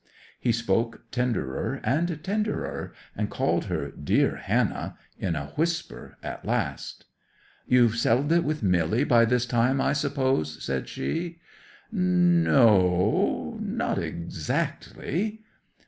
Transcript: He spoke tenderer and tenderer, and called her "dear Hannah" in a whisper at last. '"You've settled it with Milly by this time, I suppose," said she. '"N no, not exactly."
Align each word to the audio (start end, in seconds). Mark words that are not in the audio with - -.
He 0.39 0.51
spoke 0.51 1.03
tenderer 1.11 1.79
and 1.83 2.23
tenderer, 2.23 2.91
and 3.15 3.29
called 3.29 3.65
her 3.65 3.91
"dear 3.91 4.37
Hannah" 4.37 4.97
in 5.19 5.35
a 5.35 5.49
whisper 5.57 6.17
at 6.23 6.43
last. 6.43 7.05
'"You've 7.67 7.95
settled 7.97 8.31
it 8.31 8.43
with 8.43 8.63
Milly 8.63 9.03
by 9.03 9.25
this 9.25 9.45
time, 9.45 9.79
I 9.79 9.93
suppose," 9.93 10.63
said 10.65 10.89
she. 10.89 11.39
'"N 11.93 12.43
no, 12.45 13.59
not 13.61 13.99
exactly." 13.99 15.43